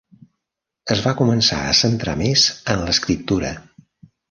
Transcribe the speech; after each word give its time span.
Es 0.95 1.03
va 1.07 1.13
començar 1.19 1.59
a 1.67 1.77
centrar 1.81 2.17
més 2.23 2.47
en 2.77 2.83
l'escriptura. 2.91 3.55